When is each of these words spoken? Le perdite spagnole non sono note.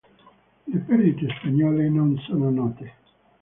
Le 0.71 0.79
perdite 0.79 1.27
spagnole 1.37 1.87
non 1.91 2.17
sono 2.25 2.49
note. 2.49 2.91